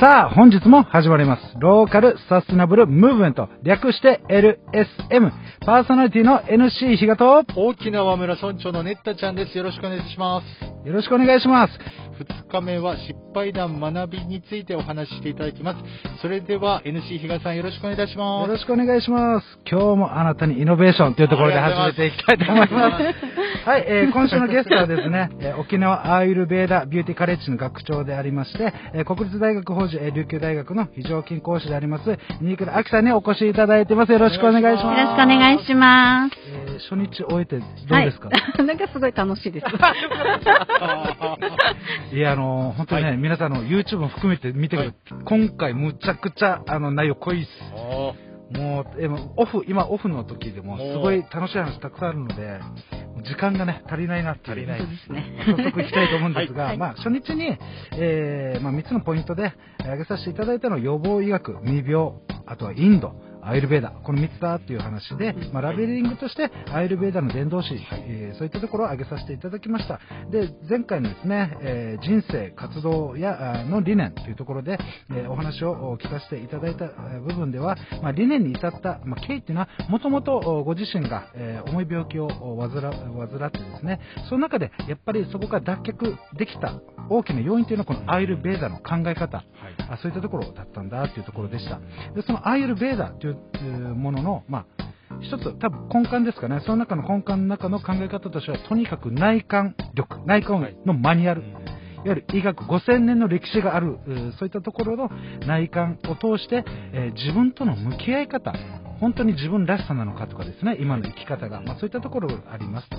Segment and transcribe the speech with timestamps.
[0.00, 1.42] さあ、本日も始まります。
[1.58, 5.32] ローカルサステナブルムーブメント、略して LSM。
[5.66, 9.58] パーソナリティの NC 比嘉と、沖縄村村長のネッタちゃんです。
[9.58, 10.86] よろしくお願いします。
[10.86, 11.72] よろしくお願いします。
[12.18, 15.78] 2日目は失敗談学びについてお話ししていただきます。
[16.20, 18.48] それでは NC 比嘉さんよろしくお願いいたしよます。
[18.50, 19.46] ろしくお願いします。
[19.70, 23.04] 今日もあなたにイノベーションというところで始めていきたいと思います。
[23.68, 34.12] はい、えー今週のゲストはですね、えー沖縄アーユルベーダビューティーカレッジの学長でありまして、えー国立大学法人、えー琉球大学の非常勤講師であります、新倉明さんにお越しいただいてます。
[34.12, 34.98] よろしくお願いします。
[35.00, 36.36] よろしくお願いします。
[36.50, 37.66] えー初日終えてどう
[38.04, 39.66] ですか、はい、 なんかすごい楽しいです。
[42.14, 44.94] い、や、あのー本当にね、皆さんの YouTube も含めて見てください。
[45.24, 47.50] 今回むちゃくちゃあの内容濃いっす。
[48.50, 52.60] もう、えオフ、今オフの時でも、すごい楽しい話たくさんあるので、
[53.24, 55.24] 時間がね、足りないなっていう足りですね。
[55.44, 56.78] 早速行きたいと思うんですが、はい。
[56.78, 57.58] まあ、初日に、
[57.92, 62.12] えーまあ、3つのポイントでえー挙げさせていただいたのは予防医学、未病、
[62.46, 69.98] あとはインド、アイルベーダ、この3つだっていう話で、まあ、ラベリングとしてアイルベーダの伝道師、えーそういったところを挙げさせていただきました。
[70.30, 74.78] で、前回のですね、えー人生、活動やあの理念というところで、
[75.10, 86.74] えーお話を聞かせていただいたえー部分では、まあ、理念に至った、まあ、経緯っていうのは、もともとおご自身が、えー重い病気をお患患ってですね、その中でやっぱりそこから脱却できた
[87.08, 89.44] 大きな要因というのはこのアイルベーダの考え方、
[89.90, 91.80] あそういったところだったんだというところでした。
[92.14, 94.88] で、そのアイルベーダというえーものの、まあ、
[95.20, 101.60] 一つ、多分根幹ですかね、その中の根幹の中の考え方としては、とにかく内観力、内観のマニュアル、いわ
[102.04, 103.98] ゆる医学5000年の歴史がある、
[104.38, 105.10] そういったところの
[105.46, 108.52] 内観を通して、えー自分との向き合い方、
[109.00, 112.96] 本当に自分らしさなのかとかですね、今の生き方が、まあ、そういったところがありますと。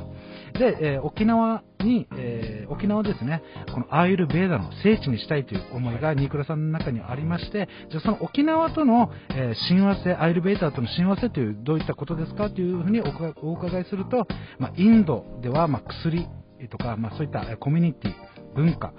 [0.58, 3.42] で、えー沖縄に、えー沖縄ですね、
[3.73, 12.49] このアーユルベーダの聖地にしたいという思いが新倉さんの中にありまして、じゃあその沖縄との、えー親和性、アーユルベーダとの親和性というどういったことですか？
[12.49, 14.27] というふうにお伺いすると、
[14.58, 16.27] まあ、インドでは、まあ、薬
[16.70, 18.14] とか、まあ、そういったコミュニティ、
[18.55, 18.93] 文化、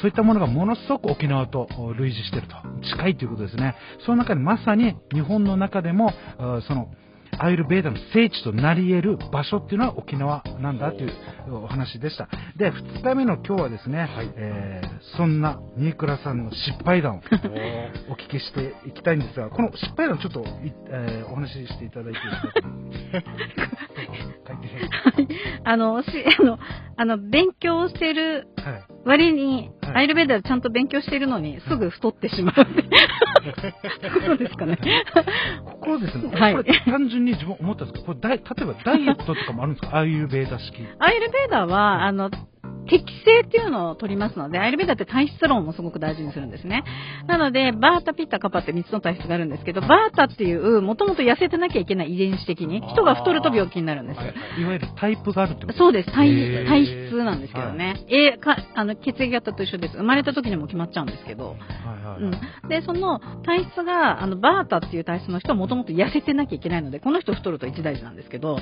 [0.00, 2.54] そういったものがものすごく沖縄とお類似していると、
[2.96, 3.74] 近いということですね。
[4.06, 6.88] その中にまさに日本の中でも、あその、
[7.38, 11.12] アイルベーダの聖地となり得る場所っていうのは沖縄なんだという
[11.64, 12.28] お話でした。
[12.58, 17.20] で、2日目の今日はですね、えーそんな新倉さんの失敗談を
[18.08, 23.22] お聞きしていきたいんですが、この失敗談ちょっとい、えーお話ししていただいていいです
[24.44, 24.52] か？
[25.64, 26.08] あの、し、
[26.38, 26.58] あの、
[26.96, 28.84] あの、勉強してるはい。
[29.04, 32.54] 割に、はいアイルベーダーちゃんと勉強してるのに、すぐ太ってしまう。
[34.24, 34.78] そうですかね。
[35.66, 39.98] ここですね、はいこれ単純に自分思ったんですけど、これ例えばダイエットとかもあるんですか？
[39.98, 40.76] アーユルベーダ式。
[40.98, 42.30] アイルベーダーは、あの、
[42.88, 46.84] 適正っていうのを取りますので、アイルベーダーって体質論もすごく大事にするんですね。
[47.26, 54.20] なので、バータ、ピッタ、カパって3つの体質があるんですけど、バータっていう、もともと痩せてなきゃいけない遺伝子的に、人が太ると病気になるんです。
[54.60, 56.12] いわゆるタイプがあるってことそうです。
[56.12, 56.32] 体
[56.66, 58.04] 体質なんですけどね。
[58.08, 59.96] えか、あの、血液型と一緒です。
[59.96, 61.50] 生まれた時にも決まっちゃうんですけど。
[61.50, 62.22] はいはいはい。
[62.22, 62.68] うん。
[62.68, 68.58] で、その体質が、あの、バータっていう体質の人はもともと痩せてなきゃいけないので、この人太ると一大事なんですけど、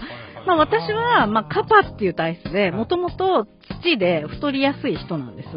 [0.47, 3.47] まあ私は、まあカパっていう体質で、もともと
[3.83, 5.49] 土で太りやすい人なんです。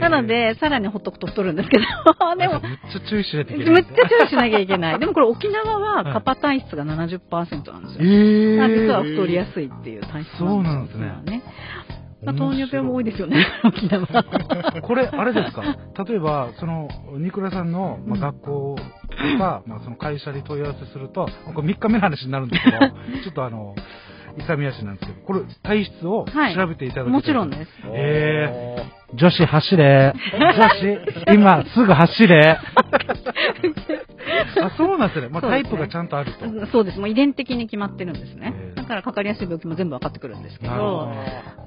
[0.00, 1.84] なの、で、さらにほっとくと太るんですけど、
[2.36, 3.96] でも、めっちゃ注意しないといけないむっですね。
[3.96, 4.98] ちゃ注意しなきゃいけない。
[4.98, 8.00] でもこれ沖縄ははいカパ体質が70%なんですよ。
[8.02, 11.42] えまあ実はー、太りやすいっていう体質そうなんですねね。
[12.24, 14.06] まあ糖尿病も多いですよね、沖縄。
[14.82, 15.62] これ、あれですか？
[16.06, 16.88] 例えば、その、
[17.18, 18.76] ニクラさんの、まあ、うん学校
[19.10, 22.78] とか、まあ、その会社に問い合わせすると、これ3日目の話になるんですけど、
[23.24, 23.74] ちょっとあの、
[24.38, 27.70] 勇み足なんですけど、これ、体質をはい調べていただけたらもちろんです。
[27.86, 30.14] えー、女子走れ。
[30.34, 32.58] 女子、 今すぐ走れ。
[34.62, 35.28] あ、そうなんですね。
[35.28, 36.46] まあ、タイプがちゃんとあると。
[36.46, 37.00] うんそうです。
[37.00, 41.12] もう遺伝的に決まってるんですねだからかかりやすい病気も全部分かってくるんですけなるほどど。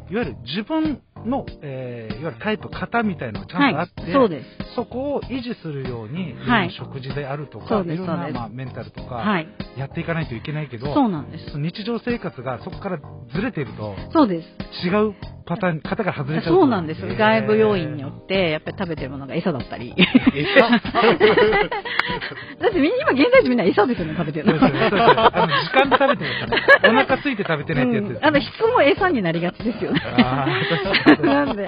[0.10, 4.14] いわゆる自分の、えーいわゆるタイプ、型みたいなのがちゃんとあはいって、。
[4.14, 4.46] そうです。
[4.76, 9.48] そこを維持するように、はい食事であるとか、いろんな、まあ、メンタルとか、はい。
[9.78, 11.58] やっていかないといけないけど、そうなんです。
[11.58, 13.00] 日常生活がそこから
[13.34, 14.88] ずれていると、そうです。
[14.88, 15.16] 違う
[15.46, 16.60] パターン、型が外れちゃうと。
[16.62, 17.02] そうなんです。
[17.02, 19.94] 外部要因によって、やっぱり食べてるものが餌だったり。
[19.98, 20.70] 餌？
[22.62, 24.60] だってみんな今現在地みんな餌ですよね、食べてるの。
[24.60, 26.56] そうあの時間で食べてるか
[26.88, 27.00] らね。
[27.04, 30.02] お腹空いて食べてないってやつです、うんあの質も餌になりがちですよね。
[30.06, 31.68] あー確か なんで、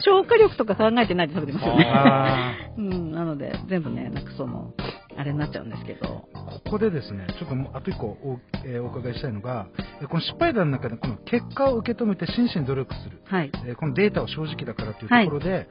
[0.00, 1.84] 消化力とか考えてないで食べてますよね。
[1.94, 4.72] あ うん、なので、全部ね、なんかその、
[5.16, 6.24] あれになっちゃうんですけど。
[6.34, 6.34] ー
[6.64, 9.66] ここでですね、ちょっともうあと一個お,、えーお伺いしたいのが、
[10.00, 13.20] えーこの失敗談の中でこの結果を受け止めて真摯に努力する。
[13.26, 13.50] はい。
[13.66, 15.68] えーこのデータは正直だからというところで、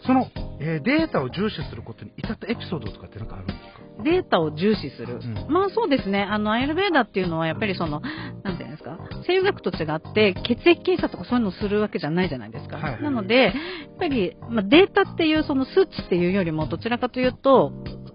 [0.00, 0.26] その、
[0.60, 3.73] えーデータを重視することに至ったエピソードとかって何かあるんですか？
[4.04, 5.16] データを重視する。
[5.16, 6.22] うんまあそうですね。
[6.22, 8.00] あの、アイルベーダっていうのはやっぱりその、
[8.42, 12.76] なんていうんですか、生理学と違って血液検査とかそういうのをするわけじゃないじゃないですか。
[12.76, 13.52] はいはいなので、やっ
[13.98, 17.72] ぱり、まあ、データっていうその数値っていうよりもどちらかというと、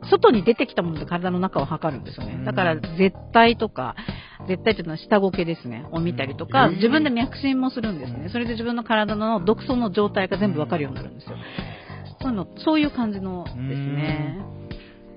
[0.10, 2.44] 外に出てきたもので体の中を測るんですよね。
[2.46, 3.96] だから絶対とか、
[4.48, 8.30] 絶対っていうのは下ごけですね、を見たりとか、うん自分で脈診もするんですね。
[8.32, 11.36] それで自分の体の毒素の状態が全部わかるようになるんですよ。
[12.22, 14.40] そういうの、そういう感じのですね。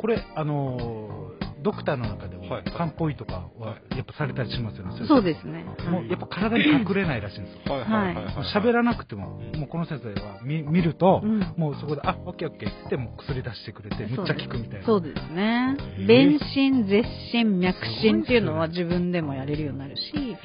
[0.02, 5.06] これ、あのードクターの中でもはい、漢方医とかはやっぱされたりしますよね。
[5.06, 5.64] そうですね。
[5.88, 7.72] もうやっぱ体に隠れないらしいんですよ。
[7.72, 8.34] はいはいはいはい。
[8.54, 14.86] 喋らなくても、もうこの先生は見見ると、うんもうそこで、あ、オッケーオッケーって言って、もう薬出してくれて、むっちゃ効くみたいな。
[14.86, 15.76] そうですね。
[16.06, 20.36] 弁診、絶診、脈診っていうのは自分でもやれるようになるし、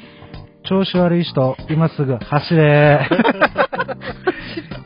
[0.69, 3.09] 調子悪い人、今すぐ走れ。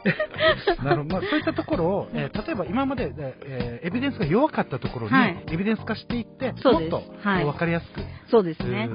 [0.84, 1.04] なるほど。
[1.06, 3.12] まあ、そういったところを、えー例えば今まで、
[3.46, 5.44] えーエビデンスが弱かったところに、はい。
[5.52, 7.42] エビデンス化していって、もっと、はい。
[7.42, 8.90] えーわかりやすく、そうですね。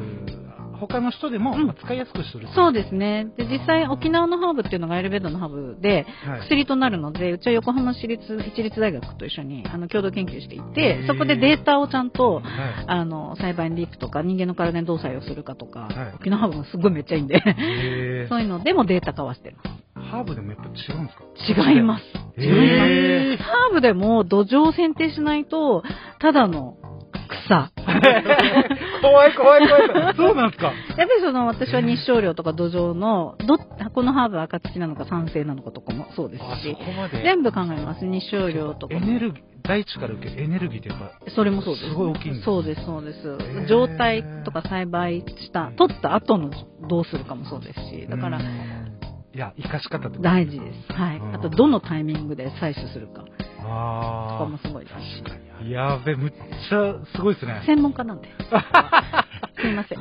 [0.77, 2.49] 他の人でも、使いやすくする。
[2.55, 3.27] そうですね。
[3.37, 12.45] で、実際沖縄のハーブっていうのがアイルベーダのハーブで、はい薬となるので、うちは横浜市立一律大学と一緒にあの共同研究していて、そこでデータをちゃんと、はい
[12.87, 17.43] あの、栽培にリープとか人間の体にどう作用するかとか、はい沖縄ハーブもすごいめっちゃいいんで、
[18.29, 19.57] そういうのでもデータ化はしてる。
[19.95, 21.71] ハーブでもやっぱ違うんですか？
[21.73, 22.05] 違います。
[22.39, 23.43] へ違います。
[23.43, 25.83] ーハーブでも土壌を選定しないと、
[26.21, 26.77] ただの
[27.27, 27.71] 草。
[29.03, 30.15] 怖い怖い怖い。
[30.15, 36.77] そうなんですかやっぱりその私は日照量とか土壌の、ど、このハーブは赤土なのか酸性なのかとかもそうですし。
[37.23, 38.07] 全部考えます。
[38.07, 39.01] 日照量とかも。
[39.01, 41.89] エネルギー、大地から受けるエネルギーってやっぱ、それもそうです。
[41.89, 43.67] すごい大きいんですそうです、そうですー。
[43.67, 46.51] 状態とか栽培した、取った後の
[46.89, 48.41] どうするかもそうですし、だから
[49.37, 50.93] いや、生かし方大事です。
[50.95, 51.35] はいうん。
[51.35, 53.23] あと、どのタイミングで採取するか
[53.67, 55.23] とかあもすごい大事。
[55.61, 55.65] あ。
[55.65, 57.63] やべ、むっちゃすごいですね。
[57.67, 58.29] 専門家なんで。
[59.61, 59.99] すいません。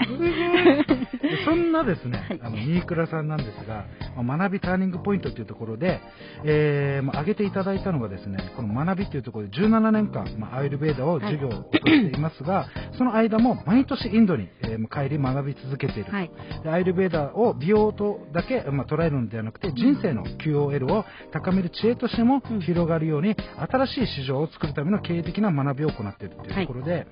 [1.35, 3.85] でそんなですね、はいあの、新倉さんなんですが、
[4.21, 5.99] まあ学びターニングポイントというところで、
[6.45, 12.67] えー、まあ挙げていただいたのがですね、この学びというところで17年間、まあ、アイルベーダを授業をしていますが、
[12.97, 16.11] その間も毎年インドに、えー帰り学び続けている。
[16.11, 16.31] はい。
[16.63, 27.07] でアイルベーダを美容とだけ、まあ、捉えるのではなくて、人生の QOL を高める知恵としてもうん広がるように、新しい市場を作るための経営的な学びを行っているというところで、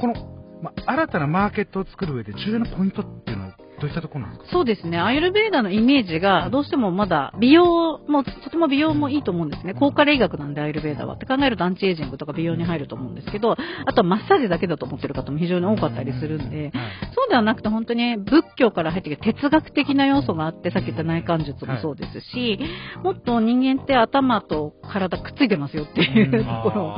[0.00, 0.14] この、
[0.62, 3.53] まあ、新たなマーケットを作る上で重要なポイントっていうのは
[3.84, 4.52] どういったところなんですか？
[4.52, 4.98] そうですね。
[4.98, 9.74] アイルベーダのイメージが、どうしてもまだ、美容も、とても美容もいいと思うんですね。
[9.74, 11.16] 高加齢医学なんで、アイルベーダは。
[11.16, 16.72] って考えるとアンチエイジングとか美容に入ると思うんですけど、あとはマッサージだけだと思ってる方も非常に多かったりするんで、
[17.14, 22.58] そうではなくて本当に仏教から入ってきて哲学的な要素があって、さっき言った内観術もそうですし、
[23.02, 26.44] もっと人間って頭と体くっついてますよっていううん。
[26.44, 26.96] ところ。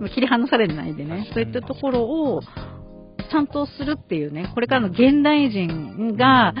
[0.00, 2.40] を、切り離されないでね、そういったところを、
[3.26, 6.54] ちゃんとするっていうね、これからの現代人が、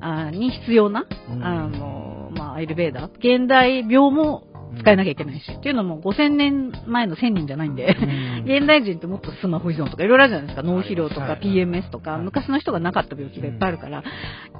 [0.00, 1.44] あに必要な、うん。
[1.44, 4.44] あの、まあ、アイルベーダー、現代病も
[4.80, 7.96] 使えなきゃいけないし、っていうのも5000年前の1000人じゃないんで、
[8.44, 10.62] 現代人ってもっとスマホ依存とかいろいろあるじゃないですか。
[10.62, 12.22] 脳疲労とかはい PMS とか、はい。
[12.22, 14.02] 昔の人がなかった病気がいっぱいあるから、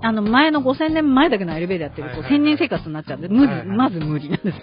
[0.01, 4.59] あの、前の5000年前だけのアイルベーダーやってると、はいはい1000人生活になっちゃうんで、無理まず無理なんです。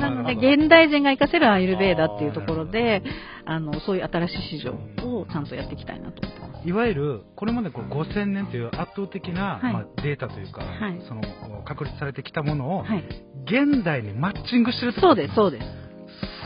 [0.00, 3.02] なので、現代人が活かせるアイルベーダーっていうところで、
[3.44, 4.72] あの、そういう新しい市場
[5.08, 6.68] をちゃんとやっていきたいなと思ってます。
[6.68, 9.72] いわゆる、これまでこう5000年という圧倒的な、はい。
[9.72, 11.00] まあ、データというか、はい。
[11.08, 11.22] その
[11.64, 13.04] 確立されてきたものを、はい。
[13.44, 15.66] 現代にマッチングしてるってことそうです、そうです。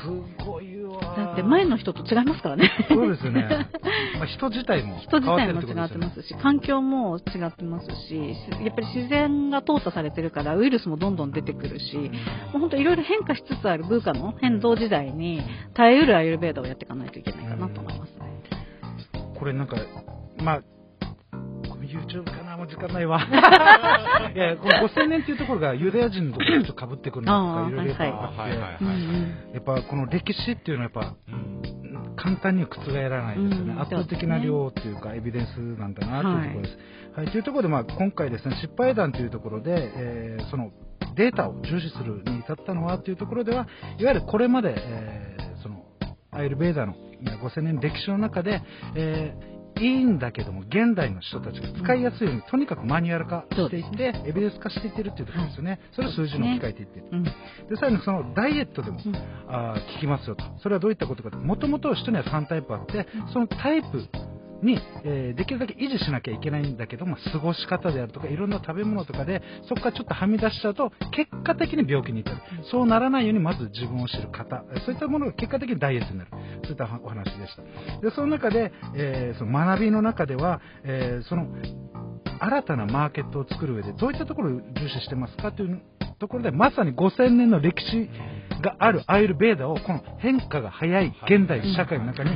[0.04, 1.00] すごいわ。
[1.16, 2.70] だって前の人と違いますからね。
[2.88, 3.68] そうですよね。
[4.18, 12.10] まあ、人自体も人自体も違ってますし、環境も違ってますし、やっぱり自然が淘汰されてるから、ウイルスもどんどん出てくるし、も
[12.56, 15.42] う本当いろいろ変化しつつある文化の変動時代に
[15.74, 18.24] 耐えうるアイルベーダをやっていかないといけないかなと思いますね。
[19.34, 19.76] これなんか、
[20.42, 20.62] まあ、
[21.84, 23.20] YouTube かなもう時間ないわ。
[24.34, 31.54] い や、この5000年っていうところがユダヤ人のところとちょっと被ってくるのとか、いろいろやっぱあって、やっぱこの歴史っていうのはやっぱ、うん
[32.16, 33.80] 簡単には覆らないですよね、うん。
[33.80, 36.78] 圧倒的な量っていうか、エビデンスなんだなというところです。
[37.16, 40.70] はい、というところで、まあ、今回ですね、失敗談というところで、えーその
[41.16, 43.68] データを重視するに至ったのはというところでは、
[43.98, 45.84] いわゆるこれまで、えーその
[46.30, 46.94] アイルベーダの
[47.42, 48.62] 5000年歴史の中で、
[48.94, 55.80] えーいいんだけども、現代の人たちが使いやすいように、とにかくマニュアル化していって、エビデンス化していってるっていうところですよね。
[55.92, 57.06] それを数字に置き換えていってる。
[57.12, 57.24] うん。
[57.24, 57.30] で、
[57.76, 59.16] さらにそのダイエットでも、うん
[59.48, 60.44] あー効きますよと。
[60.62, 61.38] それはどういったことかと。
[61.38, 64.02] もともと人には3タイプあって、そのタイプ
[64.64, 72.36] に、えーできるだけ維持しなきゃいけないんだけども、過ごし方であるとか、いろんな食べ物とかで、そこからちょっとはみ出しちゃうと、結果的に病気に至る。
[72.70, 74.64] そうならないように、まず自分を知る方。
[74.72, 76.30] えーそういったものが結果的にダイエットになる。
[76.64, 78.00] そういったお話でした。
[78.00, 81.46] で、その中で、えーその学びの中では、えーその、
[82.40, 85.80] 新たなマーケットを作る上でどういったところを重視してますかという
[86.18, 88.08] ところでまさに5000年の歴史
[88.60, 92.30] があるアイルベーダをこの変化が早い現代社会の中に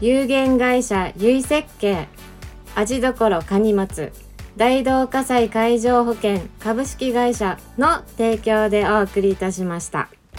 [0.00, 2.08] 有限会社ゆい設計
[2.76, 4.12] 味どころかに松
[4.58, 10.08] 大同火災海上保険株式会社の提供でお送りいたしました。